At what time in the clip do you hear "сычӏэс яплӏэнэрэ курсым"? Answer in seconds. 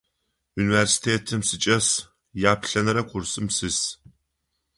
1.47-3.47